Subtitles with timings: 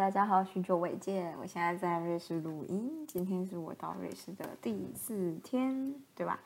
[0.00, 3.04] 大家好，许久未见，我现在在瑞士录音。
[3.06, 6.40] 今天是我到瑞士的第四天，对吧？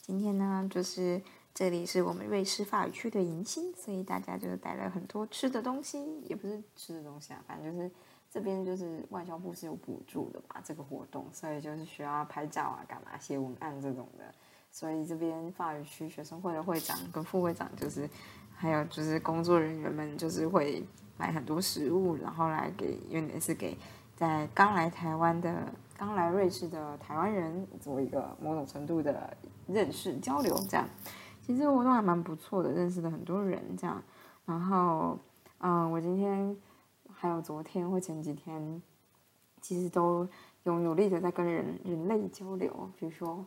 [0.00, 1.20] 今天呢，就是
[1.52, 7.90] 这里是我们瑞士法语区的迎新，所以大家就带了很多吃的东西，也不是吃的东西啊，反正就是
[8.30, 14.32] 这边就是外交部是有补助的嘛，这个活动，所以就是需要拍照啊、干嘛、写文案这种的，
[14.70, 18.08] 所以这边法语区学生会的会长跟副会长就是，
[18.54, 20.86] 还有就是工作人员们就是会。
[21.20, 23.76] 买很多食物，然后来给，因为是给
[24.16, 30.88] 在刚来台湾的、刚来瑞士的台湾人做一个某种程度的认识交流，这样
[31.42, 34.02] 其实活动还蛮不错的，认识了很多人，这样。
[34.46, 35.18] 然后，
[35.58, 36.56] 嗯，我今天
[37.12, 38.82] 还有昨天或前几天，
[39.60, 40.26] 其实都
[40.62, 43.44] 有努力的在跟人人类交流，比如说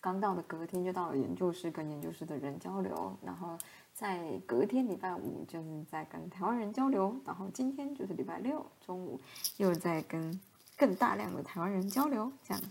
[0.00, 3.56] 刚到的隔天就到了研究室，跟研究室的人交流，然后。
[3.96, 9.18] 在隔天礼拜五就是在跟台湾人交流，然后今天就是礼拜六中午
[9.56, 10.38] 又在跟
[10.76, 12.62] 更大量的台湾人交流，这样，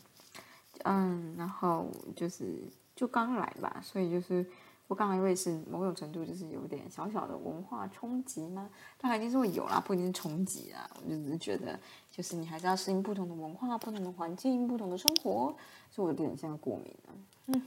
[0.83, 2.61] 嗯，然后就是
[2.95, 4.45] 就刚来吧，所以就是
[4.87, 11.79] 我刚来瑞士，某种程度就是有点小小的文化冲击嘛，当然一定是会有啦，不一定是冲击啊，我就只是觉得
[12.11, 15.55] 就是你还是要适应不同的文化、不同的环境、不同的生活，
[15.89, 17.09] 所以我有点像过敏啊，
[17.47, 17.59] 嗯。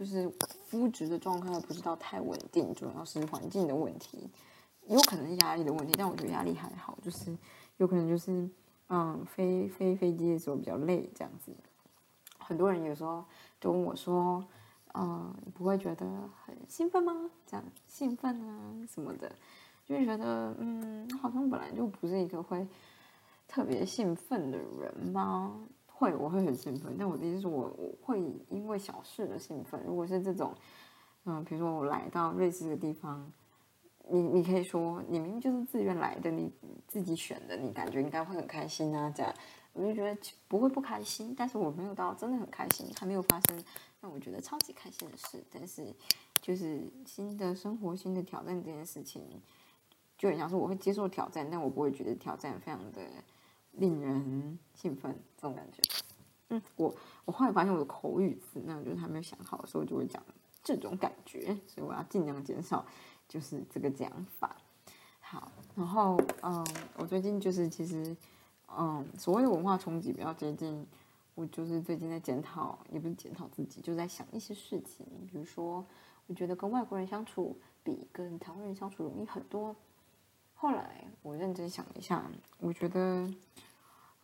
[0.00, 0.32] 就是
[0.64, 4.30] 肤质的状态不知道太稳定，主要是环境的问题，
[4.86, 7.36] 有可能是压力的问题，但我觉得压力还好，就是
[7.76, 8.48] 有可能就是
[8.88, 11.52] 嗯飞飞飞机的时候比较累这样子。
[12.38, 13.22] 很多人有时候
[13.60, 14.42] 就问我说，
[14.94, 16.06] 嗯，你不会觉得
[16.46, 17.28] 很兴奋吗？
[17.46, 19.30] 这样兴奋啊什么的，
[19.84, 22.66] 就觉得嗯，好像本来就不是一个会
[23.46, 25.60] 特别兴奋的人吗？
[26.00, 29.78] 会，我会很兴奋，但我的意思是我我会因为小事而兴奋。
[29.86, 30.54] 如果是这种，
[31.26, 33.30] 嗯，比如说我来到瑞士的地方，
[34.08, 36.50] 你你可以说你明明就是自愿来的，你
[36.88, 39.30] 自己选的，你感觉应该会很开心啊，这样
[39.74, 41.34] 我就觉得不会不开心。
[41.36, 43.62] 但是我没有到真的很开心，还没有发生
[44.00, 45.44] 让我觉得超级开心的事。
[45.52, 45.94] 但是
[46.40, 49.22] 就是新的生活、新的挑战这件事情，
[50.16, 53.02] 就很像是我会接受挑战，但我不会觉得挑战非常的。
[53.72, 55.82] 令人兴奋这种感觉，
[56.48, 56.94] 嗯，我
[57.24, 60.22] 我后来发现我的口语词，那就是还没有想好的时候就会讲
[60.62, 62.84] 这种感觉，所以我要尽量减少
[63.28, 64.56] 就是这个讲法。
[65.20, 66.66] 好，然后嗯，
[66.96, 68.16] 我最近就是其实
[68.76, 70.84] 嗯，所谓的文化冲击比较接近，
[71.36, 75.86] 我就是最近在检讨，也不是检讨自己，就在想一些事情，比如说
[76.26, 79.74] 我觉得跟外国人相处比跟台湾人相处容易很多。
[80.60, 82.22] 后来我认真想了一下，
[82.58, 83.26] 我觉得，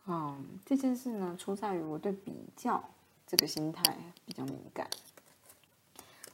[0.05, 2.83] 嗯，这件事呢，出在于我对比较
[3.25, 4.87] 这个心态比较敏感。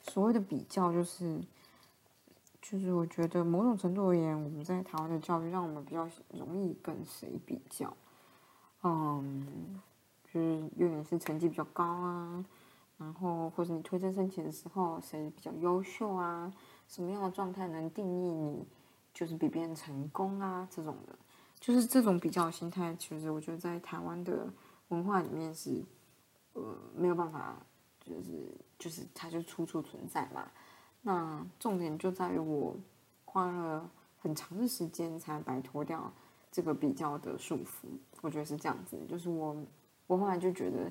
[0.01, 1.41] 所谓的比较，就是，
[2.61, 6.05] 就是我觉得某种程度而言，我们在台湾的教育让我们比较
[6.37, 7.95] 容易跟谁比较，
[8.83, 9.79] 嗯，
[10.25, 12.43] 就是有点是成绩比较高啊，
[12.97, 16.51] 然后或者你推荐申请的时候谁比较优秀啊，
[16.89, 18.67] 什么样的状态能定义你？
[19.13, 21.15] 就是比别人成功啊，这种的，
[21.59, 24.51] 就是这种比较心态，其实我觉得在台湾的
[24.87, 25.83] 文化里面是，
[26.53, 27.55] 呃，没有办法，
[28.03, 30.51] 就是就是它就处处存在嘛。
[31.03, 32.75] 那重点就在于我
[33.25, 36.11] 花了很长的时间才摆脱掉
[36.51, 37.87] 这个比较的束缚，
[38.21, 38.97] 我觉得是这样子。
[39.07, 39.55] 就是我
[40.07, 40.83] 我后来就觉得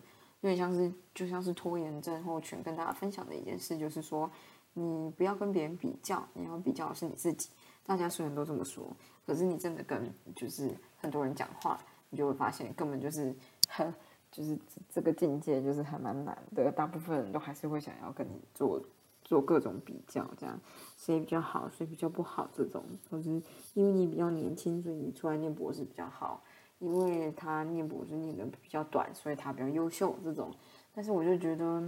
[0.43, 4.31] 有点像是就像是拖延症候群，跟大家分享的一件事，就是说
[4.75, 7.51] 你不要跟别人比较，你要比较的是你自己。
[7.85, 11.79] 大家虽然都这么说，可是你真的跟就是很多人讲话，
[12.11, 13.35] 你就会发现根本就是
[13.69, 13.93] 很
[14.31, 14.57] 就是
[14.89, 16.71] 这个境界就是还蛮难的。
[16.71, 18.81] 大部分人都还是会想要跟你做
[19.25, 20.59] 做各种比较，这样
[20.97, 23.31] 谁比较好，谁比较不好这种，或是
[23.75, 26.41] 因为你比较年轻，所以你出来念博士比较好；
[26.79, 30.55] 因为他念博士念的比较短，所以他比较优秀这种。
[30.95, 31.83] 但是我就觉得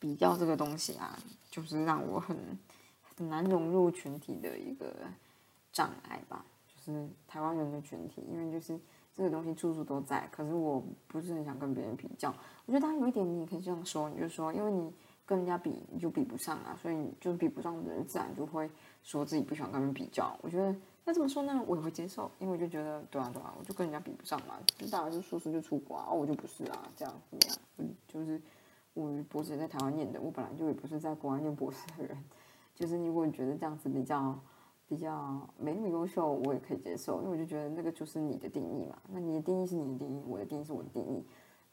[0.00, 1.16] 比较这个东西啊，
[1.50, 2.36] 就是让我很。
[3.16, 4.94] 很难融入群体的一个
[5.72, 8.78] 障碍吧，就是台湾人的群体，因为就是
[9.14, 10.28] 这个东西处处都在。
[10.32, 12.34] 可是我不是很想跟别人比较，
[12.66, 14.92] 我觉得当然有一点你也可以这样说，你就说，因为你
[15.24, 18.68] 跟人家比你就比不上啊，所以你就比不上的人，自然就会
[19.02, 20.36] 说自己不喜欢跟人比较。
[20.42, 20.74] 我觉得
[21.04, 27.58] 那这么说呢，我也会接受，因为我就觉得对啊对啊，我就跟人家比不上嘛，就大家就硕士就出国啊，我就不是啊，这样怎么样？
[27.78, 28.40] 嗯，就是
[28.92, 32.16] 我博士在台湾念的，我本来就也不是在国外念博士的人。
[32.74, 34.38] 就是如果觉得这样子比较
[34.86, 38.98] 比较没那么优秀，我也可以接受，因为我就觉得那个就是你的定义嘛。
[39.08, 41.24] 那你的定义是你的定义，我的定义是我的定义。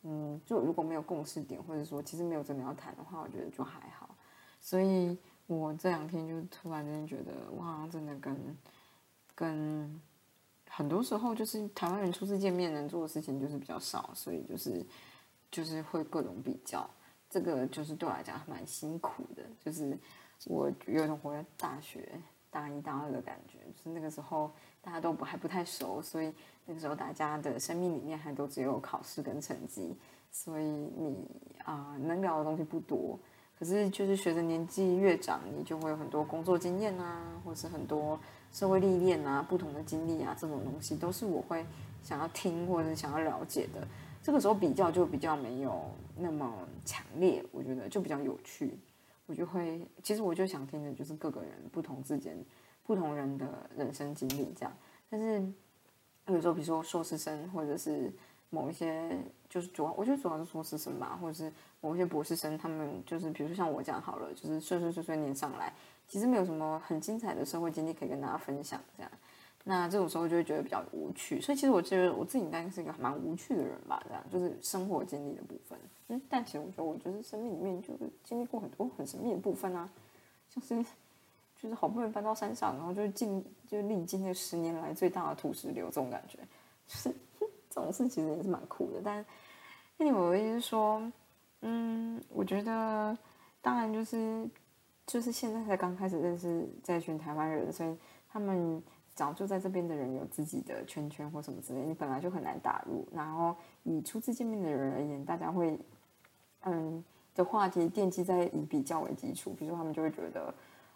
[0.04, 4.16] 嗯，就如果没有共识点，或者说其实没有真的要谈的话，我觉得就还好。
[4.60, 5.18] 所以
[5.48, 8.58] 我这两天就突然间觉得，我好像真的跟
[9.36, 10.02] 跟
[10.70, 14.86] 很多时候就是台湾人初次见面能做的事情就是比较少，所以就是
[15.52, 16.90] 就是会各种比较，
[17.30, 19.44] 这个就是对我来讲蛮辛苦的。
[19.60, 19.98] 就是
[20.48, 22.10] 我有种活在大学
[22.50, 24.52] 大一大二的感觉，就是那个时候
[24.82, 26.34] 大家都不还不太熟，所以
[26.66, 29.96] 那个时候大家的生命里面还都只有考试跟成绩，
[30.32, 31.28] 所以你
[31.64, 33.18] 啊能聊的东西不多。
[33.58, 38.20] 可是就是随着年纪越长，你就会有很多工作经验啊，或是很多
[38.52, 41.64] 社会历练啊、不同的经历啊，这种东西都是我会
[42.02, 43.88] 想要听或者想要了解的。
[44.24, 45.80] 这个时候比较就比较没有
[46.18, 46.52] 那么
[46.84, 48.76] 强烈，我觉得就比较有趣。
[49.32, 52.38] 我就会，其实我就想听的就是各个人不同之间
[52.86, 54.78] 不同人的人生经历这样。
[55.10, 55.44] 但是
[56.28, 58.12] 有时候，比如说硕士生或者是。
[58.54, 59.18] 某一些
[59.48, 61.50] 就是主要，我觉得主要是硕士生吧，或者是
[61.80, 65.74] 某一些博士生，他们就是比如说像我这样好了，就是岁岁岁岁念上来，
[66.06, 69.12] 其实没有什么很精彩的社会经历可以跟大家分享，这样，
[69.64, 71.40] 那这种时候就会觉得比较无趣。
[71.40, 75.80] 所以其实我觉得我自己应该是一个蛮无趣的人吧，这样就是生活经历的部分。
[76.30, 79.88] 但其实我觉得我就是生命里面就是经历过很多很神秘的部分啊，
[80.50, 80.84] 像是
[81.56, 86.40] 就是好不容易搬到山上，然后就进就历经那十年来最大的土石流这种感觉，
[86.88, 87.16] 就是。
[87.74, 89.26] 这种事其实也是蛮酷的，但
[89.96, 91.02] 那你我的意思是说，
[91.62, 93.18] 嗯，我觉得
[93.62, 94.46] 当然就是
[95.08, 97.98] 就是现在才刚开始认识这群台湾人，所以
[98.28, 98.84] 他们
[99.16, 103.08] 早就在这边的人有自己的圈圈或什么之类，你本来就很难打入。
[103.14, 105.80] 然后以初次见面的人而言，大家会
[106.64, 107.04] 嗯
[107.34, 110.54] 的话题奠基在以比较为基础，比如说他们就会觉得，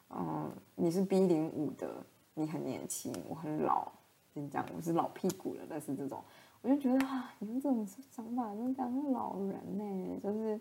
[0.10, 2.04] 嗯，你是 B 零五的，
[2.34, 3.92] 你很年轻，我很老，
[4.34, 6.22] 跟你讲我是老屁股了，但是这种。
[6.62, 10.60] 我就觉得啊，你们这种想法就讲是老人呢，就是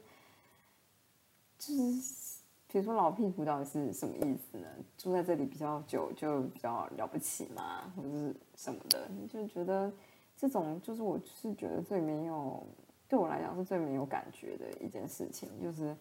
[1.59, 4.69] 就是，比如说老屁股到底是什么意思呢？
[4.99, 9.09] 住在这里比较久就比较了不起嘛，或者是什么的？
[9.33, 9.91] 就觉得
[10.37, 12.63] 这种就是我是觉得最没有
[13.15, 15.97] 对我来讲是最没有感觉的一件事情，就是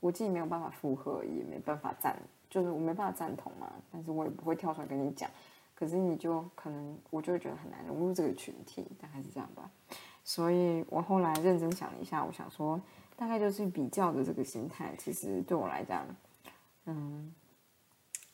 [0.00, 2.14] 我既没有办法附和，也没办法赞，
[2.50, 5.30] 就是我没办法赞同嘛，但是我也不会跳出来跟你讲。
[5.74, 9.70] 可是你就可能，我就会觉得很难融入这个群体，大概是这样吧。
[10.24, 12.78] 所以我后来认真想了一下，我想说，
[13.16, 16.04] 大概就是比较的这个心态，其实对我来讲，
[16.84, 17.32] 嗯，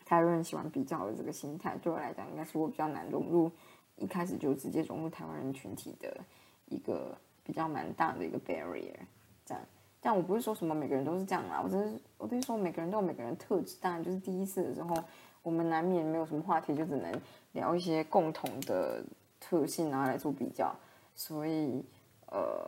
[0.05, 3.49] 台湾人喜欢比较的这个心态，对我来讲，应该是我比较难融入，
[3.95, 6.21] 一开始就直接融入台湾人群体的
[6.67, 8.97] 一个比较蛮大的一个 barrier。
[9.45, 9.63] 这样，
[10.01, 14.97] 但我不是说什么每个人都是这样啊，我只是我只是说每个人都有每个人特质，当然就是第一次的时候。
[15.45, 17.13] 我们难免没有什么话题，就只能
[17.53, 19.05] 聊一些共同的
[19.39, 20.75] 特性啊来做比较，
[21.15, 21.85] 所以
[22.29, 22.67] 呃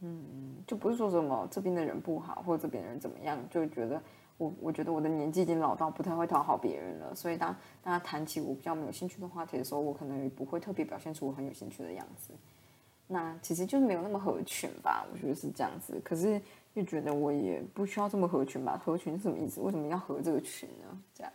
[0.00, 4.00] 嗯，就不是说什么这边的人不好，或者这边人怎么样，就觉得
[4.38, 12.32] 我我觉得我的年纪已经老到不太会讨好别人了，所以当大家谈起我比较没有兴趣的话题的时候，我可能也不会特别表现出我很有兴趣的样子。
[13.06, 16.00] 那其实就是没有那么合群吧，我觉得是这样子。
[16.04, 16.40] 可是
[16.74, 18.80] 又觉得我也不需要这么合群吧？
[18.84, 19.60] 合群是什么意思？
[19.60, 20.98] 为什么要合这个群呢？
[21.14, 21.32] 这样。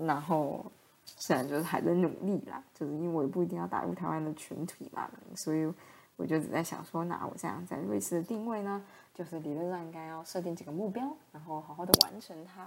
[0.00, 0.64] 然后，
[1.04, 5.72] 虽然就是还在努力啦，就是因为我也不一定要打入台湾的群体嘛，所以
[6.16, 8.84] 我就只在想说，那我这样在瑞士的定位呢，
[9.14, 12.66] 就是理论上应该要设定几个目标，然后好好的完成它。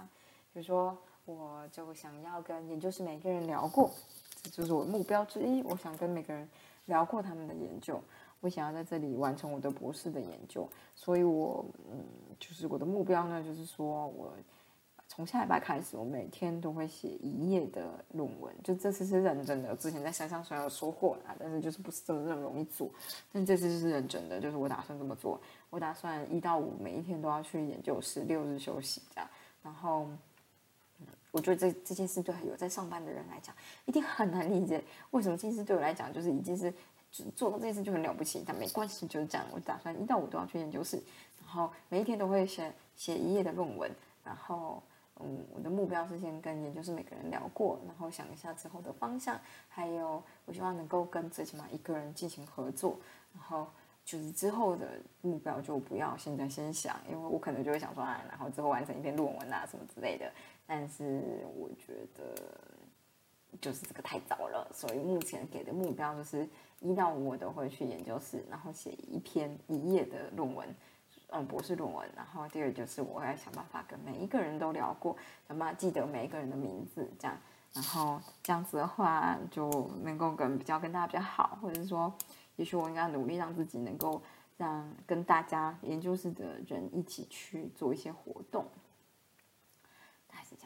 [0.52, 3.90] 比如说，我就想要跟研究室每个人聊过，
[4.42, 5.62] 这就是我目标之一。
[5.62, 6.48] 我想跟每个人
[6.90, 7.98] 聊过他们的研究，
[8.40, 12.04] 我想要在这里完成我的博士的研究，所以我嗯，
[12.38, 14.34] 就是我的目标呢，就是说我。
[15.12, 17.82] 从下礼拜开始，我每天都会写一页的
[18.12, 18.54] 论文。
[18.62, 22.88] 就这次是认真的，之前在山上虽然有收获啦，但是就是不是这么那么容易做。
[23.32, 25.40] 但这次是认真的，就是我打算这么做。
[25.68, 29.28] 我打算一到五每一天都要去研究室，六日休息这样。
[29.64, 30.06] 然后，
[31.30, 36.72] 我觉得这这件事对有在上班的人来讲，一定很难理解为什么这件事对我来讲就是已经是
[37.34, 38.42] 做到这件事就很了不起。
[38.46, 39.46] 但没关系，就是这样。
[39.52, 41.02] 我打算一到五都要去研究室，
[41.40, 43.90] 然后每一天都会写写一页的论文，
[44.24, 44.82] 然后。
[45.22, 52.98] 嗯，我的目标是先跟研究室每个人聊过，然后想一下之后的方向，还有我希望能够跟最起码一个人进行合作，
[53.34, 53.66] 然后
[54.02, 54.88] 就是之后的
[55.20, 60.32] 目标就不要现在先想，因为我可能就会想说啊，然后之后完成一篇论文啊什么之类的，
[60.72, 62.32] 但是我觉得
[63.60, 66.48] 就是这个太早了，所以目前给的目标就是
[66.78, 70.72] 一到五我都会去研究室，然后写一篇一页的论文。
[71.32, 75.16] 嗯，博士论文，然后第二就是我要想办法跟每一个人都聊过，
[75.48, 77.36] 想办法记得每一个人的名字，这样，
[77.72, 82.12] 然后这样子的话就能够跟比较跟大家比较好，或者是说，
[82.54, 84.22] 也许我应该努力让自己能够
[84.56, 88.64] 让跟大家研究室的人一起去做一些活动，
[90.26, 90.56] 大概是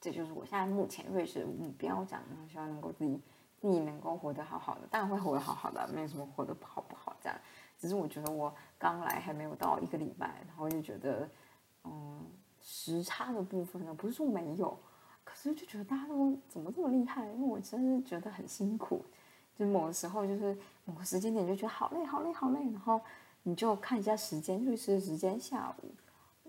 [0.00, 0.10] 这。
[0.10, 3.20] 就是我现在目前瑞士的目标，这样，然后希望能够自己
[3.60, 7.38] 自己能够活得好好的，当然会活得好好的，没有什么活得好不好这样。
[7.78, 11.28] 只是我觉得我刚来还没有到一个礼拜，然后就觉得，
[11.84, 12.26] 嗯，
[12.60, 14.76] 时差的部分呢，不是说没有，
[15.22, 17.24] 可是就觉得大家都怎么这么厉害？
[17.28, 19.04] 因为我真是觉得很辛苦，
[19.56, 23.00] 就某个时候就是某个时间点就觉得好累好累好累，然后
[23.44, 25.94] 你就看一下时间，瑞士的时间下午，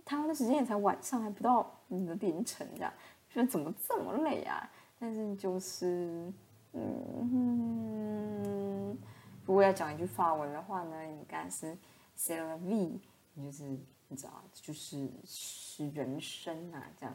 [0.03, 2.91] 台湾的时间也才晚上，还不到你的凌晨这样，
[3.29, 4.69] 觉得怎么这么累啊？
[4.99, 6.31] 但是就是，
[6.73, 8.97] 嗯。
[9.45, 11.75] 如果要讲一句法文的话呢，应该是
[12.15, 12.99] c e l v
[13.35, 13.63] 就是
[14.07, 17.13] 你知道，就是是人生啊，这样。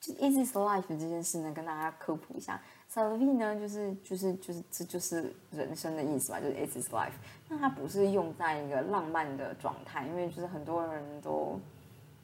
[0.00, 7.10] 就 is is Life 这件事呢，跟大家科普一下 s e l e v i 呢，就是就是就是这就是人生的意思嘛，就是 Easy Life。
[7.48, 11.58] 那它不是用在一个浪漫的状态，因为就是很多人都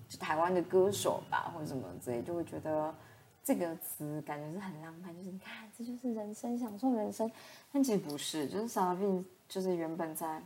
[0.08, 2.94] 就台湾的歌手吧，或者什么之类，就会觉得。
[3.46, 7.30] 这个词感觉是很浪漫，就是你看，这就是人生，享受人生。
[7.70, 10.42] 但其实不是，就是 s a 就是原本在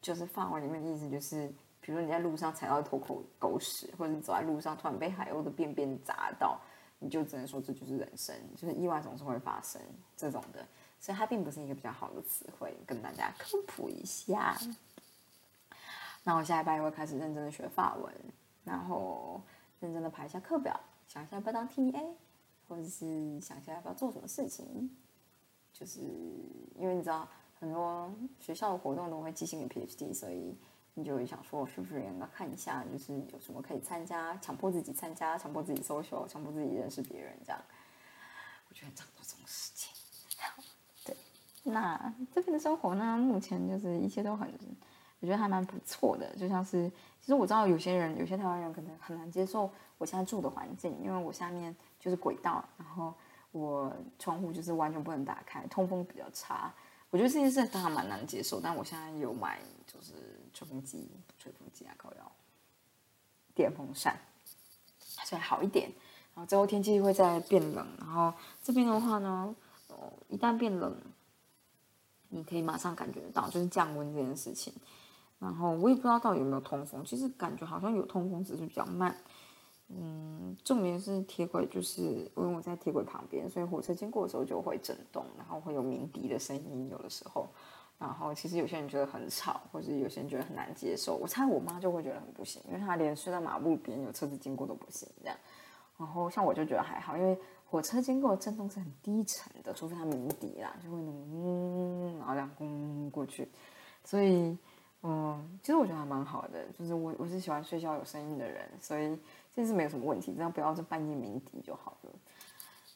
[0.00, 1.48] 就是法文里面的意思，就是
[1.80, 6.56] 比如说你在路上踩到一坨口狗屎，或者你走在路上突然被海鸥的便便砸到，
[7.00, 9.82] 你就只能说这就是人生，就是意外总是会发生
[10.16, 10.64] 这种的。
[11.00, 14.56] 所以它并不是一个比较好的词汇，跟大家科普一下。
[16.22, 18.14] 那我下一拜会开始认真的学法文，
[18.66, 19.40] 然后
[19.80, 22.16] 认真的排一下课表，想一下要不要当 T A。
[22.68, 24.90] 或者是想一下要不要做什么事情，
[25.72, 26.00] 就是
[26.74, 27.28] 因为你知道
[27.60, 30.52] 很多学校的活动都会寄信给 PhD，所以
[30.94, 37.62] 你就想说，是不是应该看一下，就是有什么可以参加，强迫自己参加，强迫自己 social，强迫自己认识别人这样。
[38.68, 39.94] 我觉得差不多这种事情。
[41.06, 41.16] 对，
[41.62, 44.52] 那这边的生活呢，目前就是一切都很，
[45.20, 46.34] 我觉得还蛮不错的。
[46.34, 46.90] 就像是，
[47.26, 49.68] 其实我知道有些人，有些台湾人可能很难接受
[49.98, 51.76] 我现在住的环境，因为我下面。
[51.98, 53.12] 就是轨道，然后
[53.50, 56.72] 我窗户就是完全不能打开，通风比较差。
[57.10, 60.12] 我觉得这件事当然蛮难接受，但我现在有买就是
[60.52, 62.32] 吹风机、吹风机啊、烤窑、
[63.56, 64.16] 电风扇，
[65.00, 65.90] 所以好一点。
[66.34, 69.52] 然后之后天气会再变冷，然后这边的话呢，
[69.88, 70.96] 哦，一旦变冷，
[72.28, 74.72] 你可以马上感觉得到，就是降温这件事情。
[75.38, 79.14] 然后我也不知道到底有没有通风，其实感觉好像有通风，只是比较慢。
[79.88, 87.48] 嗯，重点是铁轨，就是因为我在铁轨旁边，所以火车经过的时候就会震动，然后会有鸣笛的声音，有的时候，
[87.96, 91.14] 然后其实有些人觉得很吵，或者有些人觉得很难接受。
[91.14, 95.36] 我猜我妈就会觉得很不行，因为她连睡在马路边有车子经过都不行这样。
[95.98, 103.48] 然后像我就觉得还好，因为火车经过的震动是很低沉的，除非它鸣笛啦，就会嗯，然后这样轰过去。
[104.04, 104.58] 所以，
[105.02, 109.18] 嗯，其实我觉得还蛮好的，就是我我是喜欢睡觉有声音的人，所以。
[109.56, 112.10] 这是没有什么问题，只要不要在半夜鸣笛就好了。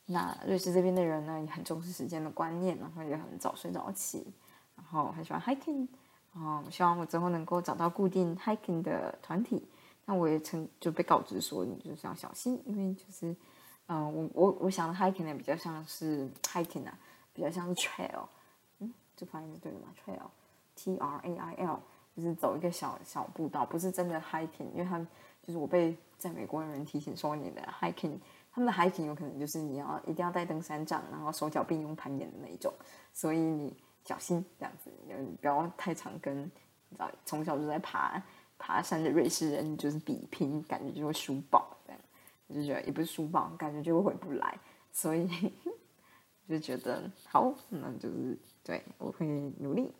[0.04, 4.30] 那瑞士这边的人呢，也很重视时间的观念，然后也很早睡早起，
[4.76, 5.88] 然后很喜欢 hiking。
[6.34, 9.66] 然后希望我之后能够找到固定 hiking 的团体。
[10.04, 13.34] 那我也曾就被告知说，你就是要小心，因为就是，
[13.88, 16.98] 嗯，我我我想的 hiking 呢，比较像是 hiking 啊，
[17.32, 18.26] 比较像是 trail。
[18.80, 21.80] 嗯，这发音是对的吗？trail，T R A I L，
[22.20, 25.06] 就是走一个小小步道，不是真的 hiking，因为他们
[25.46, 25.96] 就是我被。
[26.20, 28.18] 在美国的人提醒说，你的 hiking，
[28.52, 32.70] 他们的 hiking 有可能就是你要一定要带登山杖，然后手脚并用攀岩的那一种，
[33.10, 33.74] 所以你
[34.04, 36.44] 小心这样子，你不要太常跟你
[36.90, 38.22] 知道从小就在爬
[38.58, 42.00] 爬山的瑞士人就是比拼，感觉就会输爆这样，
[42.48, 44.58] 我就觉得也不是输爆，感觉就会回不来，
[44.92, 45.26] 所以
[46.46, 49.26] 就觉得好，那就是对我会
[49.58, 49.90] 努力。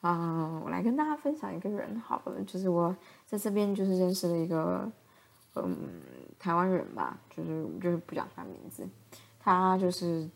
[0.00, 2.94] 啊，我来跟大家分享一个人好了，就是我
[3.26, 4.88] 在这边就是认识了一个，
[5.56, 5.76] 嗯，
[6.38, 8.88] 台湾人吧，就是就是不讲他名字，
[9.40, 10.28] 他就是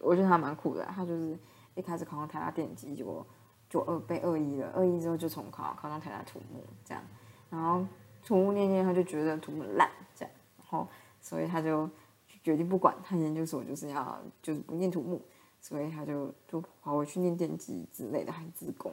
[0.00, 1.36] 我觉得他蛮酷的，他就是
[1.74, 3.26] 一开始考上台大电机，结果
[3.68, 7.02] 就二被二一了，二一之后就重考，考上台大土木这样，
[7.50, 7.84] 然后
[8.24, 10.86] 土木念念他就觉得土木烂这样，然后
[11.20, 11.90] 所以他就
[12.44, 15.20] 决定不管，他研究所就是要就是不念土木。
[15.60, 18.92] 所以他就就跑回去念电机之类的，还自工。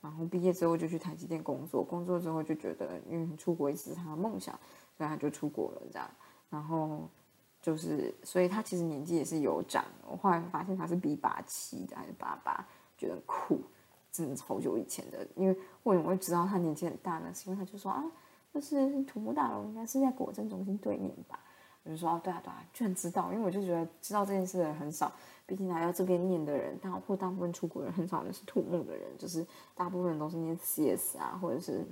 [0.00, 4.58] 然后毕业之后就去台积电工作，工作之后就觉得，因为出国一直是他的梦想，
[4.96, 6.08] 所以他就出国了这样。
[6.50, 7.00] 然后
[7.60, 9.84] 就是，所以他其实年纪也是有长。
[10.08, 12.64] 我后来发现他是 B 八七的还是八八，
[12.96, 13.60] 觉得酷，
[14.12, 15.26] 真的超久以前的。
[15.34, 17.32] 因为为什么会知道他年纪很大呢？
[17.34, 18.04] 是因为他就说啊，
[18.54, 21.40] 就是土木大楼应该是在国政中心对面吧。
[21.88, 25.10] 我就说哦，对啊对啊，居然知道，因为我就觉得知道这件事的人很少。
[25.46, 31.82] 毕竟来到这边念的人，大或大部分出国人很少人是土木的人，就是大部分都是念 CS 啊，或者是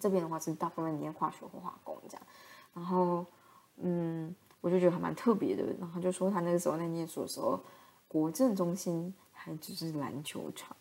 [0.00, 2.26] 这边的话是大部分念化学或化工这样。
[2.74, 3.24] 然后
[3.76, 5.64] 嗯，我就觉得还蛮特别的。
[5.78, 7.60] 然后就说他那个时候在念书的时候，
[8.08, 10.76] 国政中心还只是篮球场。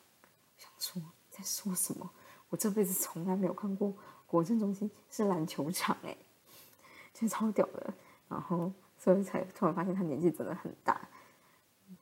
[0.58, 2.10] 想说在说什么？
[2.50, 3.94] 我这辈子从来没有看过
[4.26, 6.18] 国政中心是篮球场哎，
[7.14, 7.94] 真超屌的。
[8.28, 11.00] 然后所以才突然发现他年纪真的很大。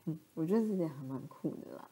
[0.05, 1.89] 嗯，我觉得这点还蛮酷的啦。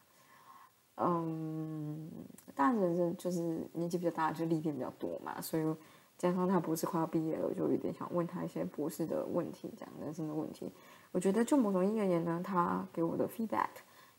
[0.96, 2.10] 嗯，
[2.54, 5.76] 大人生就是年纪比较大，就历练比较多嘛，所以
[6.18, 10.72] 加上他博士快要毕业了，我就有点想问他一些博士的问题，这样人生的问题。
[11.12, 13.70] 我觉得就某种意义而言呢，他给我的 feedback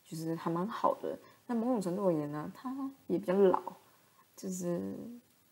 [0.04, 1.18] 就是还蛮好的。
[1.46, 2.74] 那某种程度而言呢，他
[3.06, 3.60] 也比较老，
[4.36, 4.96] 就是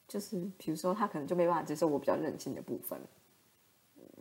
[0.09, 3.01] 就是比如说他可能就没办法接受我比较任性的部分。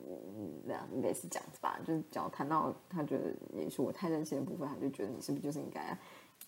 [0.08, 1.80] 嗯，这样应该是这样子吧。
[1.86, 5.98] 就是只要谈到他觉得也是我太任性的部分，他就觉得你是不是就是应该。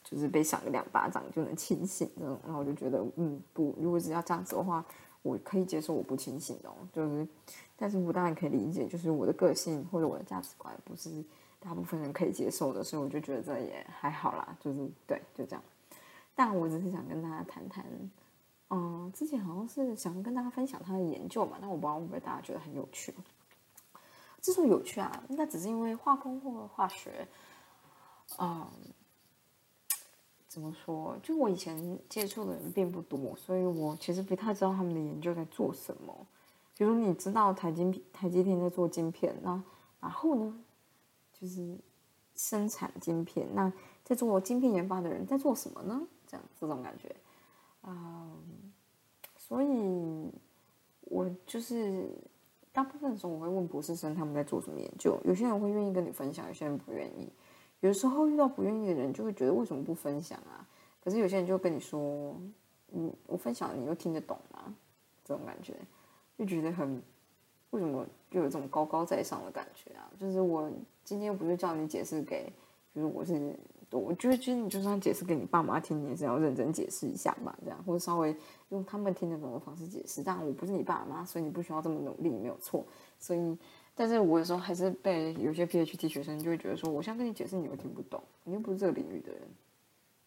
[0.04, 4.84] 就是被赏个两巴掌就能清醒这种，然后我就觉得，嗯，不，如果是要这样子的话，
[5.22, 6.76] 我可以接受我不清醒哦。
[6.92, 7.26] 就是，
[7.78, 11.24] 但是我当然可以理解，就是我的个性或者我的价值观不是
[11.58, 14.58] 大部分人可以接受的，所以我就觉得这也还好啦。
[14.60, 15.64] 就是对，就这样。
[16.36, 17.86] 但我只是想跟大家谈谈，
[18.72, 23.14] 嗯，之前好像是想跟大家分享他的研究嘛，但我不知道会不会大家觉得很有趣。
[24.44, 27.28] 之所以有趣啊，应该只是因为化工或化学，
[28.38, 28.68] 嗯。
[30.48, 31.18] 怎么说？
[31.24, 36.16] 就我以前接触的人并不多，所以我其实不太知道他们的研究在做什么。
[36.78, 39.60] 比如你知道台积台积电在做晶片，那
[40.00, 40.64] 然后呢，
[41.34, 41.76] 就是
[42.36, 43.48] 生产晶片。
[43.56, 43.74] 那
[44.04, 46.00] 在做晶片研发的人在做什么呢？
[46.28, 47.16] 这样这种感觉，
[47.82, 48.72] 嗯，
[49.36, 50.32] 所以
[51.06, 52.12] 我就是
[52.74, 55.18] 大部分的时候我会问博士生他们在做什么研究。
[55.24, 57.32] 有些人会愿意跟你分享，有些人不愿意。
[57.80, 60.68] 有时候遇到不愿意的人，就会觉得为什么不分享啊？
[61.03, 62.36] 可是有些人就跟你说
[62.92, 64.74] ：“嗯，我分享你又听得懂吗？”
[65.24, 65.75] 这种感觉
[66.38, 67.01] 就觉得很
[67.70, 70.10] 为什么就有这种高高在上的感觉啊？
[70.19, 70.69] 就是我
[71.04, 72.52] 今天不是叫你解释给，
[72.95, 73.56] 就是我是
[73.91, 78.36] 我觉得其实你就算解释给你爸妈听，你也是要认真解释一下嘛，这样或者稍微
[78.74, 80.22] 用他们听得懂的方式解释。
[80.22, 82.86] 但我不是你爸妈，所以你不需要这么努力，没有错。
[83.18, 83.58] 所以。
[83.96, 89.42] 但是我有时候还是被有些 PhD 学生就会觉得说，我现在跟你解释，你又听不懂，你又不是这个领域的人，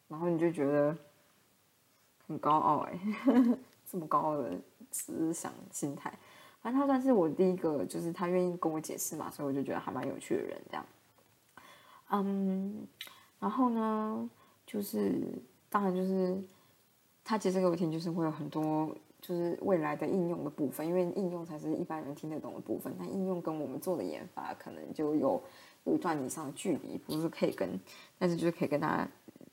[0.07, 0.97] 然后你就觉得
[2.29, 2.97] 很高傲哎，
[3.91, 4.53] 这么高傲的
[4.93, 6.17] 思想心态。
[6.63, 10.87] 反正他算是我第一个，就是他愿意跟我解释嘛，所以我就觉得还蛮有趣的人这样。
[12.11, 12.87] 嗯，
[13.41, 14.31] 然后呢，
[14.65, 15.21] 就是
[15.69, 16.41] 当然就是
[17.27, 18.97] 他其实给我听，就是会有很多。
[19.19, 22.95] 就是未来的应用的部分，因为应用才是一般人听得懂的部分。
[22.97, 25.43] 那应用跟我们做的研发可能就有
[25.83, 27.69] 有一段以上的距离，不是可以跟，
[28.19, 29.09] 但是就是可以跟大家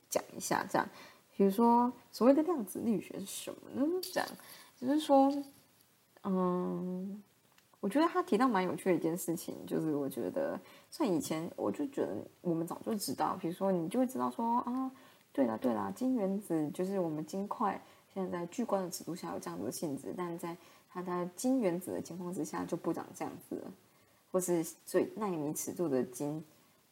[0.08, 0.88] 讲一下这样。
[1.36, 3.84] 比如说，所谓的量子力学是什么呢？
[4.00, 4.28] 这样，
[4.80, 5.32] 就是说，
[6.22, 7.20] 嗯，
[7.80, 14.92] 我觉得他提到蛮有趣的一件事情，就是我觉得像以前我就觉得我们早就知道，比如说你就会知道说啊，
[15.34, 17.78] 对了对了，金原子就是我们金块。
[18.14, 20.56] 现在在聚光的尺度下有这样子的性质，但在
[20.88, 23.72] 它的金原子的情况之下就不长这样子了，
[24.30, 26.44] 或是最纳米尺度的金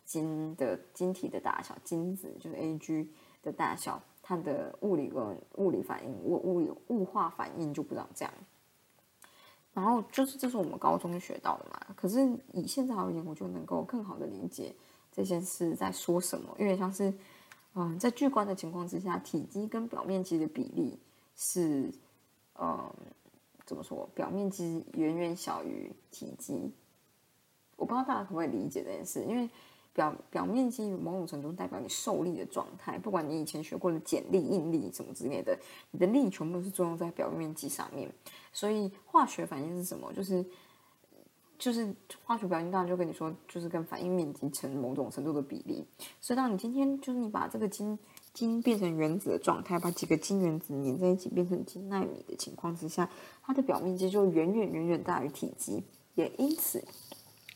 [0.05, 3.09] 金的晶体的大小，金子就是 A G
[3.41, 8.35] 的大小，它的物理跟物理反应物物物化反应就不长这样。
[9.73, 12.19] 然后就是这是我们高中学到的嘛，可是
[12.53, 14.75] 以现在而言，我就能够更好的理解
[15.13, 17.15] 这件事在说什么，因为像是
[17.75, 20.99] 嗯，在聚光的情况之下，体积跟表面积的比例。
[21.35, 21.91] 是，
[22.61, 22.93] 嗯，
[23.65, 24.09] 怎么说？
[24.15, 26.71] 表面积远远小于体积。
[27.77, 29.49] 我不知道大家可不可以理解这件事，因为
[29.95, 32.99] 表表面积某种程度代表你受力的状态。
[32.99, 35.59] 不管你以前学过的剪力、应力什么之类的，
[35.91, 38.13] 你的力全部都是作用在表面积上面。
[38.53, 40.13] 所以化学反应是什么？
[40.13, 40.45] 就是
[41.63, 41.95] 就是
[42.25, 45.87] 化学表应，当然就跟你说，就是跟反应面积成某种程度的比例。
[46.21, 47.97] 所以当你今天就是你把这个金。
[48.33, 53.11] 金变成原子的状态，把几个金原子粘在一起变成金纳米的情况之下，
[53.43, 56.83] 它的表面积就远远远远大于体积，也因此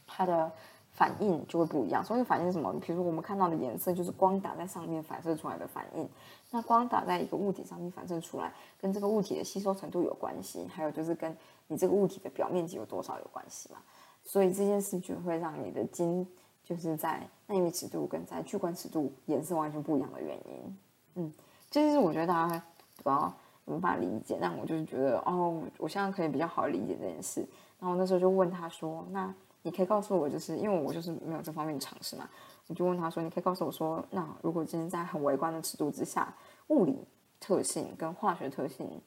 [0.06, 0.52] 它的
[0.90, 2.04] 反应就会不一样。
[2.04, 2.70] 所以反应是什么？
[2.78, 6.06] 比如说我们看到的颜色就是光打在上面反射出来的反应。
[6.50, 11.34] 那光打在一个物体上面反射出来，跟这个物体的吸收程度有关系，还有就是跟
[11.68, 13.78] 你这个物体的表面积有多少有关系嘛。
[14.26, 16.28] 所以这件事就会让你的金。
[16.68, 20.78] 就是在纳米尺度跟在聚光尺度颜色完全不一样的原因，
[21.14, 21.32] 嗯，
[21.70, 22.60] 这就是我觉得大家
[22.96, 23.32] 不知道
[23.66, 27.46] 无法理解，但我就是觉得哦，我现在可以比较好理解这件事。
[27.78, 32.28] 然后那时候就问他说：“那你可以告诉我，就是因为我就是没有这方面的尝试嘛，
[32.66, 36.34] 我就问他说：你可以告诉我说，那如果今天在很微观的尺度之下，
[36.66, 36.98] 物理
[37.38, 39.00] 特性跟化学特性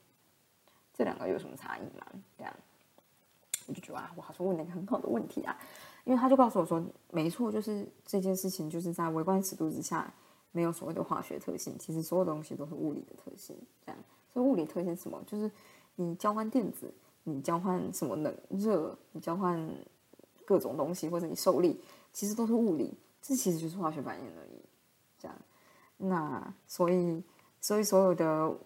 [0.94, 2.06] 这两个有什么差异吗？
[2.38, 2.50] 这样。”
[3.72, 5.56] 就觉得啊，我好像问了一个很好的问题啊，
[6.04, 10.12] 因为他就告诉我说，没错，就是这件事情就是在微观尺度之下，
[10.52, 13.56] 没有所谓的化学特性，其实所有东西都是物理的特性。
[13.84, 14.00] 这样，
[14.32, 15.22] 所以物理特性什么？
[15.26, 15.50] 就是
[15.96, 16.92] 你交换电子，
[17.24, 19.68] 你交换什么冷热，你交换
[20.44, 21.80] 各种东西，或者你受力，
[22.12, 24.60] 其实都是物理，这其实就是化学反应而已。
[25.18, 25.36] 这样，
[25.96, 27.22] 那所以，
[27.60, 28.56] 所以所有的。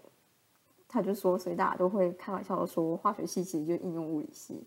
[0.87, 4.63] 他就说，所以大家都会开玩笑的说，化学系其实就应用物理系，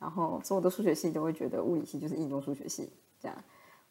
[0.00, 3.36] 然后所有的数学系都会觉得物理系就是应用数学系，这样，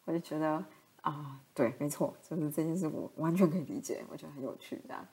[0.04, 0.62] 我就觉得
[1.00, 5.06] 啊，对，没错，就是这件事我完全可以理解，我觉得很有趣，这样，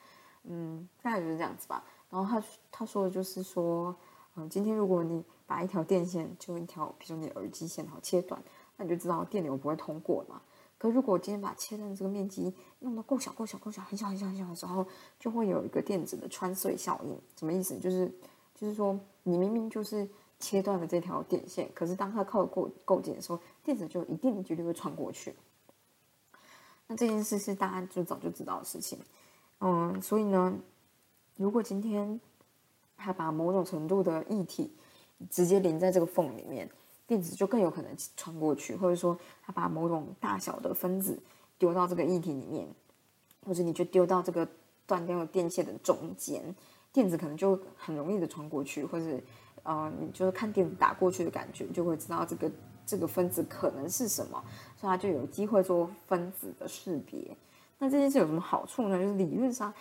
[0.43, 1.83] 嗯，大概就是这样子吧。
[2.09, 3.95] 然后他他说的就是说，
[4.35, 8.41] 嗯，今天如果你把一条电线就一条，比如你耳机线，然后切断，
[8.75, 10.41] 那你就知道电流不会通过嘛。
[10.79, 14.85] 可如果我今天把切断这个面积弄得够小、够小、够小，很小、很小、很小的时候，
[15.19, 17.19] 就会有一个电子的穿碎效应。
[17.35, 17.79] 什么意思？
[17.79, 18.07] 就是，
[18.53, 20.07] 就是说，你明明就是
[20.39, 25.35] 切断了这条电线，可是当它靠够够近的时候，电子就一定的几率会穿过去。
[26.87, 28.99] 那这件事是大家就早就知道的事情。
[29.59, 30.57] 嗯，所以呢，
[31.35, 32.19] 如果今天
[32.95, 34.71] 他把某种程度的液体
[35.29, 36.69] 直接连在这个缝里面。
[37.07, 41.17] 电子就更有可能穿过去，或者说他把某种大小的分子
[41.57, 42.67] 丢到这个液体里面，
[43.45, 44.45] 或者你就丢到这个
[44.85, 46.53] 断掉的电线的中间，
[46.91, 49.05] 电子可能就很容易的穿过去，或者
[49.67, 52.49] 呃，你就是看电子打过去的感觉，就会知道这个
[52.85, 54.41] 这个分子可能是什么，
[54.77, 57.35] 所以它就有机会做分子的识别。
[57.77, 58.97] 那这件事有什么好处呢？
[58.97, 59.73] 就是理论上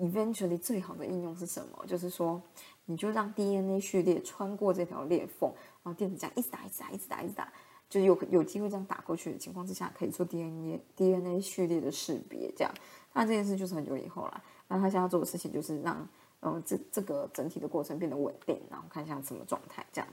[0.00, 1.86] ，eventually 最好的应用是什么？
[1.86, 2.42] 就是说，
[2.86, 5.48] 你就让 DNA 序列穿过这条裂缝。
[5.84, 7.52] 然后电子这样一直打，一直打，一直打，一直打，
[7.88, 12.52] 就有有机会这样打过去的情况之下，可以做 DNA DNA 序列的识别。
[12.56, 12.74] 这样，
[13.14, 14.42] 那这件事就是很久以后了。
[14.66, 16.06] 那他现在做的事情就是让，
[16.40, 19.84] 嗯，这这个整体的过程变得稳定，然后看一下什么状态。
[19.92, 20.08] 这样，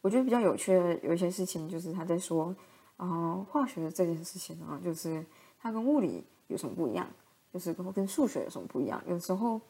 [0.00, 2.54] 我觉得比较有趣的有一些事情，就是他在说，
[2.96, 5.24] 啊，化学的这件事情啊，就是
[5.60, 7.06] 它跟物理有什么不一样？
[7.52, 9.02] 就是跟跟数学有什么不一样？
[9.08, 9.60] 有时候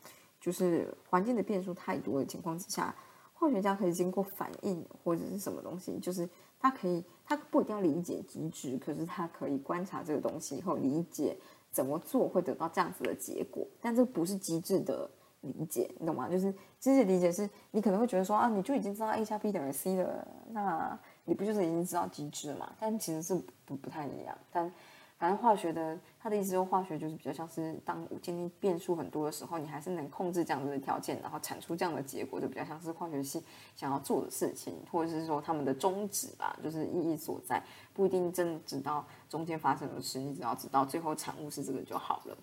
[0.40, 2.94] 就是环境的变数太多的情况之下。
[3.40, 6.28] 化学家可以经过反应或者是什么东西，就是
[6.59, 11.38] 他可以，他不一定要理解机制，可是他可以观察这个东西以后理解
[11.79, 13.64] 怎么做会得到这样子的结果。
[13.81, 15.09] 但这不是机制的
[15.43, 16.29] 理解，你懂吗？
[16.29, 22.73] 就是机制理解是你可能会觉得说啊，你就已经知道 A 加 B 等于 C 了，那你不就是已经知道机制了嘛？
[22.81, 24.73] 但其实是不不太一样，但。
[25.18, 33.42] 反正化学的，他的意思说，化学就是比较像是当今天变数很多的时候，你还是能控制这样子的条件，然后产出这样的结果，就比较像是化学系
[33.74, 37.61] 想要做的事情，或者是说他们的宗旨吧，就是意义所在，
[37.92, 42.38] 不一定真的知道中间发生的事，你只要知道最后产物是这个就好了。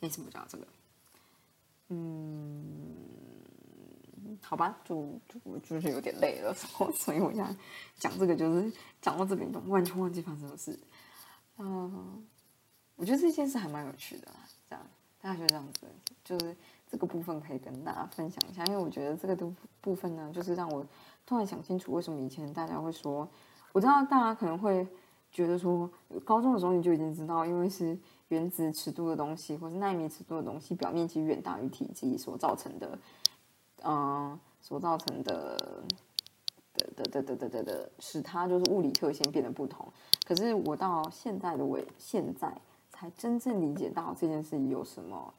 [0.00, 0.66] 为什么讲这个？
[1.88, 2.96] 嗯，
[4.40, 6.54] 好吧，就就就是有点累了，
[6.96, 7.54] 所以我现在
[7.98, 8.72] 讲这个就是
[9.02, 10.78] 讲到这边都，完全忘记发生的事。
[11.58, 12.24] 嗯，
[12.96, 14.28] 我觉得这件事还蛮有趣的，
[14.68, 14.86] 这样
[15.20, 15.86] 大家就这样子，
[16.22, 16.54] 就是
[16.90, 20.84] 这个部分可以跟大家分享一下，因为我觉得这个部部分呢，就是让我
[21.24, 23.26] 突然想清楚，为什么以前大家会说，
[23.72, 24.86] 我知道大家可能会
[25.32, 25.90] 觉得说，
[26.24, 32.98] 高中的时候你就已经知道，因为是原子尺度的东西，或是纳米尺度的东西，表面积远大于体积所造成的，
[33.82, 35.84] 嗯，所造成的。
[36.76, 39.90] 的的的的的的的，使它就是物理特性变得不同。
[40.26, 42.52] 可是我到现在的我现在
[42.90, 45.32] 才真正理解到这件事有什么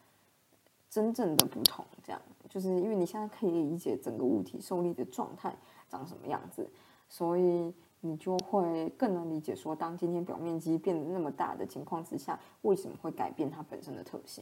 [0.90, 1.84] 真正的不同。
[2.02, 5.54] 这样，就是因为你现在可以理解整个物体受力的状态
[5.90, 6.66] 长什么样子，
[7.10, 14.42] 所以你就会更能理解说，当今天表面积变得那么大的情况之下，为什么会改变它本身的特性。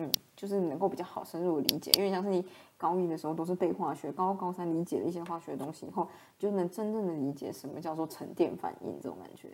[0.00, 2.44] 嗯，就是能够比较好深入的理解，因为像是你
[2.76, 6.08] 高一的时候都是背化学，高高三理解了一些化学的东西以后，
[6.38, 9.50] 就能真正的理解什么叫做沉淀反应这种感觉。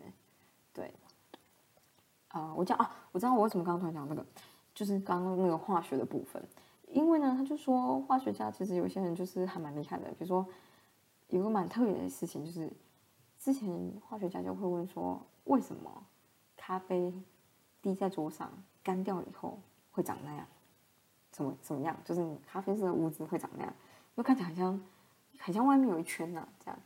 [0.74, 0.92] 对，
[2.28, 4.26] 啊，我讲啊，我知道我为什么刚刚突然讲这个，
[4.74, 6.46] 就是刚刚那个化学的部分，
[6.88, 10.46] 因为呢，他就说化学家其实有些人就是还蛮厉害的，比如说
[11.28, 12.70] 有个蛮特别的事情，就是
[13.38, 15.90] 之前化学家就会问说，为什么
[16.54, 17.14] 咖啡
[17.80, 18.52] 滴在桌上
[18.83, 19.59] 干掉以后。
[19.94, 20.44] 会长那样，
[21.30, 21.96] 怎么怎么样？
[22.04, 23.72] 就是咖啡色的屋子会长那样，
[24.16, 24.80] 又看起来好像，
[25.38, 26.46] 很像外面有一圈呢。
[26.64, 26.78] 这样，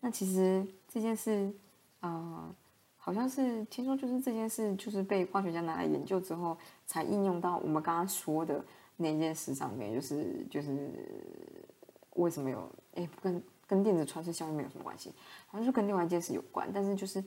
[0.00, 1.48] 那其实这件事，
[2.00, 2.52] 啊，
[2.96, 8.64] 好像是听说就是这件事，就是被化学家拿来研究之后，才应用到我们刚刚说的
[8.96, 9.94] 那件事上面。
[9.94, 10.90] 就是就是
[12.14, 12.68] 为什么有？
[12.96, 15.14] 哎，跟跟电子穿刺效应没有什么关系，
[15.46, 16.68] 好像是跟另外一件事有关。
[16.74, 17.22] 但是就是。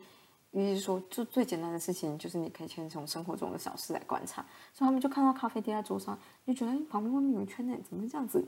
[0.61, 4.45] 意思是说，就最简单的事情，就是你可以先从生活中的小事来观察。
[4.71, 8.43] 所以他们就看到咖啡滴在桌上，就觉得旁边外面有一圈呢，怎么会这样子？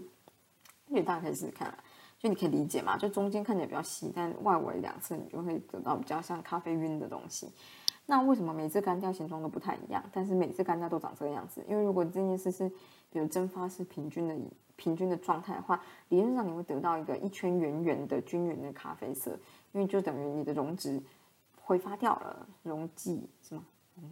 [0.87, 1.77] 所以大家可以试试看啊，
[2.19, 7.49] 就你可以理解嘛，就中间看起来比较稀，但外围两侧你就会得到比较像咖啡晕的东西。
[8.05, 11.65] 那为什么每次干掉形状都不太一样，但是每次干掉都长这个样子？
[11.67, 12.69] 因为如果这件事是
[13.09, 14.35] 比如蒸发是平均的
[14.75, 19.31] 平均的状态的话，理论上你会得到一个一圈圆圆的均匀的咖啡色，
[19.71, 21.01] 因为就等于你的溶质
[21.65, 23.65] 挥发掉了，溶剂是吗？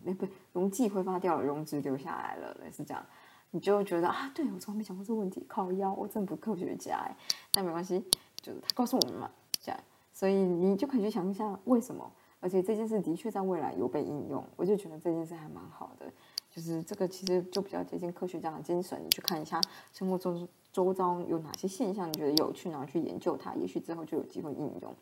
[0.05, 3.05] 哎，不，溶剂挥发掉了，溶质留下来了，类似这样，
[3.51, 7.15] 你就觉得啊，对我从来没想过这个问题，靠腰，我真不科学家哎，
[7.51, 8.03] 但没关系，
[8.41, 9.29] 就是他告诉我们嘛，
[9.61, 9.79] 这样，
[10.11, 12.11] 所以你就可以去想一下为什么。
[12.39, 16.11] 而且这件事的确在未来有被应用，我就觉得这件事还蛮好的。
[16.51, 19.61] 就是这个其实就比较接近科学家的精神，你去看一下
[19.93, 24.93] 生活中周遭有哪些现象你觉得有趣，然后去研究它，也许之后就有机会应用。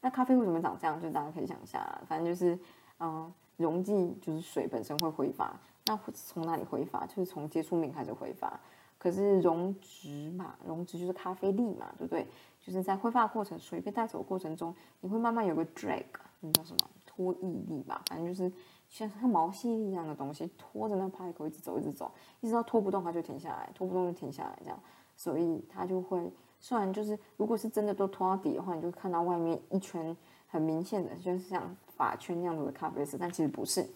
[0.00, 1.00] 那咖啡为什么长这样？
[1.00, 2.58] 就大家可以想一下，反正就是，
[3.00, 7.04] 嗯，溶剂就是水本身会挥发，那从哪里挥发？
[7.06, 8.58] 就是从接触面开始挥发。
[8.96, 12.26] 可是溶质嘛，溶质就是咖啡粒嘛，对不对？
[12.60, 16.04] 就是在挥发过程，水被带走的过程中，你会慢慢有个 drag，
[16.40, 18.02] 那叫什么拖曳力吧？
[18.08, 18.52] 反正就是
[18.88, 24.78] 像像毛细力一样的东西，拖着那派口一直走，一直走，一直到拖不动，它就停下来，拖不动就停下来，这样，
[25.16, 30.16] 所以它就会，虽然就是如果是真的都拖到底的话，你就看到外面一圈
[30.46, 33.86] 很明显的，就是像法圈那样子的咖啡色，但其实不是。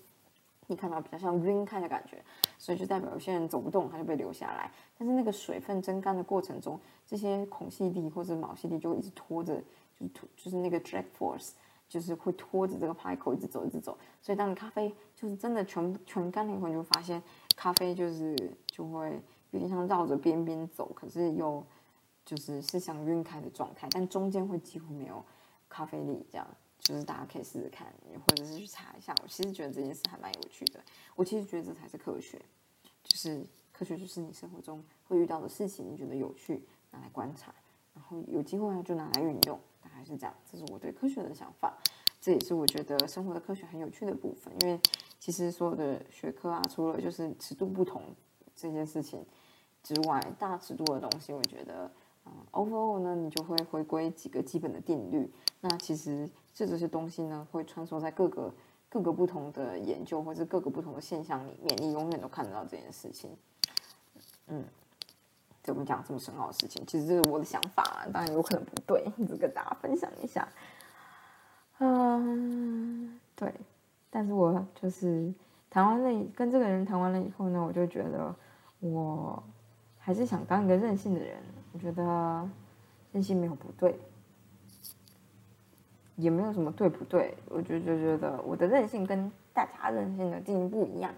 [0.68, 2.22] 你看到比较像晕开的感觉，
[2.56, 4.70] 所以就代表有些人走不动，他就被留下来。
[4.96, 9.56] 但是那个水分蒸干的过程中，这些孔隙地或者毛细地就会一直拖着，
[9.98, 11.50] 就是拖就是那个 drag force，
[11.88, 13.98] 就是会拖着这个派口一直走，一直走。
[14.22, 17.20] 所以当你咖啡就是真的全全干了以后，你就发现
[17.54, 18.34] 咖啡就是
[18.66, 19.20] 就会
[19.50, 21.62] 有点像绕着边边走，可是又
[22.24, 25.24] 就是是像晕开的状态，但中间会几乎没有
[25.68, 26.46] 咖啡粒这样。
[26.78, 27.86] 就是大家可以试试看，
[28.26, 29.14] 或者是去查一下。
[29.22, 30.80] 我其实觉得这件事还蛮有趣的。
[31.14, 32.42] 我其实觉得这才是科学，
[33.04, 37.54] 就是科学就是你生活中会遇到的事情，你觉得有趣，拿来观察，
[37.94, 40.34] 然后有机会就拿来运用，大概是这样。
[40.50, 41.72] 这是我对科学的想法，
[42.20, 44.52] 这也是我觉得生活的科学很有趣的部分。
[44.62, 44.80] 因为
[45.20, 48.02] 其实所有的学科啊，除了就是尺度不同
[48.56, 49.24] 这件事情
[49.84, 51.88] 之外，大尺度的东西，我觉得。
[52.24, 55.30] 嗯，overall 呢，你就会回归几个基本的定律。
[55.60, 58.52] 那其实这这些东西呢，会穿梭在各个
[58.88, 63.30] 各个不同的研究或者各个不同的现象里面，你永远都看得到这件事情。
[64.46, 64.64] 嗯，
[65.62, 66.84] 怎么讲这么深奥的事情？
[66.86, 70.48] 其实这是我的想法，当然有可能不对，只跟大家分享一下。
[71.78, 73.52] 嗯，对。
[74.10, 75.32] 但是我就是
[75.70, 78.34] 谈完了，跟这个人谈完了以后呢，我就觉得
[78.80, 79.42] 我
[80.04, 81.40] 还是想当一个任性的人。
[81.72, 82.50] 我觉得
[83.12, 83.98] 任性没有不对，
[86.16, 87.34] 也没有什么对不对。
[87.48, 91.14] 我就就觉得我的任性跟大家任性的定义不一样。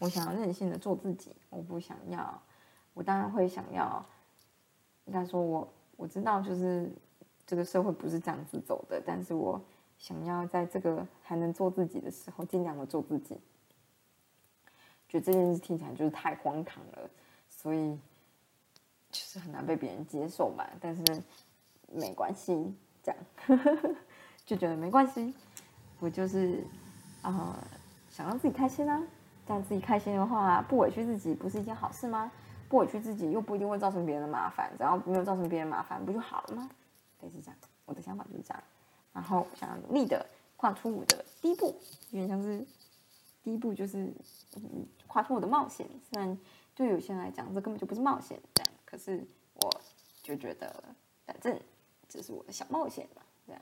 [0.00, 2.40] 我想要任性的做自己，我不想要。
[2.94, 4.02] 我当然会想要，
[5.04, 6.90] 应该说我我知道，就是
[7.44, 9.02] 这个社会不是这样子走的。
[9.04, 9.60] 但是我
[9.98, 13.36] 想要在这个还能做自己的时候，尽量的做自己。
[15.06, 17.10] 觉得这件事听起来就是太荒唐了，
[17.50, 17.98] 所以。
[19.10, 21.02] 就是很难被别人接受吧，但是
[21.92, 23.20] 没关系，这样
[24.44, 25.34] 就觉得没关系。
[26.00, 26.62] 我就是
[27.22, 27.58] 啊，
[28.10, 29.02] 想让自己开心啊，
[29.46, 32.30] 让自己开心的话，不委屈自己不是一件好事吗？
[32.68, 36.68] 不委屈自己又不一定会造成别人的麻烦，只要没有造成别人麻烦，不就好了吗？
[37.22, 38.62] 类似这样，我的想法就是这样。
[39.12, 40.24] 然后想要努力的
[40.56, 41.74] 跨出我的第一步，
[42.10, 42.64] 有点像是
[43.42, 44.12] 第一步就是
[44.56, 45.88] 嗯跨出我的冒险。
[46.12, 46.38] 虽然
[46.74, 48.38] 对有些人来讲，这根本就不是冒险，
[48.90, 49.22] 可是
[49.52, 49.80] 我
[50.22, 50.82] 就觉得，
[51.26, 51.60] 反正
[52.08, 53.60] 这是我的小冒险嘛，这样，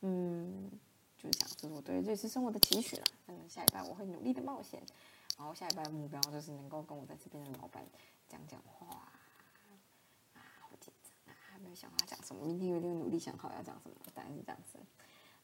[0.00, 0.70] 嗯，
[1.18, 3.04] 就是讲这是我对这次生活的期许了。
[3.26, 4.82] 嗯，下一拜我会努力的冒险，
[5.36, 7.84] 然后下一拜目标就是能够跟我在这边的老板
[8.26, 8.86] 讲讲话。
[10.32, 14.78] 啊，好紧张啊，还没有想好要讲什么，明天一定努力想好要讲什么，大概是这样子。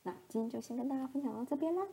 [0.02, 1.86] 那今天就先跟大家分享到这边啦。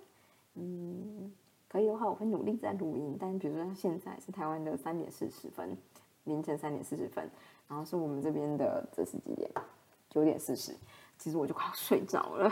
[0.53, 1.35] 嗯，
[1.67, 5.77] 可以的话我会努力在录音，但比如说现在是台湾的三点四十分。
[6.29, 7.29] 凌晨三点四十分，
[7.67, 9.51] 然后是我们这边的这是几点？
[10.09, 10.73] 九点四十。
[11.17, 12.49] 其实我就快要睡着了，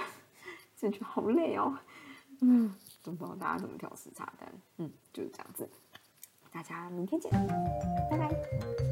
[0.76, 1.74] 真觉得好累哦。
[2.42, 5.70] 嗯，都不知道大家怎么调时差，但嗯，就是这样子。
[6.52, 7.32] 大家明天见，
[8.12, 8.87] 拜拜。